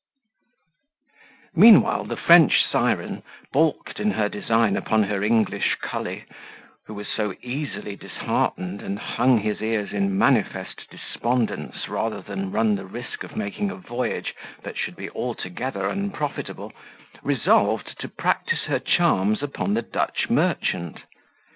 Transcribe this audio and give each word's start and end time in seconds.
Meanwhile 1.55 2.05
the 2.05 2.15
French 2.17 2.65
siren, 2.65 3.21
balked 3.53 3.99
in 3.99 4.09
her 4.09 4.29
design 4.29 4.75
upon 4.75 5.03
her 5.03 5.21
English 5.21 5.75
cully, 5.79 6.25
who 6.87 6.95
was 6.95 7.07
so 7.07 7.35
easily 7.43 7.95
disheartened, 7.97 8.81
and 8.81 8.97
hung 8.97 9.37
his 9.37 9.61
ears 9.61 9.93
in 9.93 10.17
manifest 10.17 10.89
despondence, 10.89 11.87
rather 11.87 12.19
than 12.23 12.51
run 12.51 12.73
the 12.73 12.85
risk 12.87 13.23
of 13.23 13.37
making 13.37 13.69
a 13.69 13.75
voyage 13.75 14.33
that 14.63 14.75
should 14.75 14.95
be 14.95 15.11
altogether 15.11 15.87
unprofitable, 15.87 16.73
resolved 17.21 17.99
to 17.99 18.07
practise 18.09 18.63
her 18.63 18.79
charms 18.79 19.43
upon 19.43 19.75
the 19.75 19.83
Dutch 19.83 20.31
merchant. 20.31 21.03